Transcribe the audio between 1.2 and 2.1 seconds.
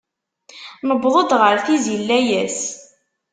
ɣer tizi n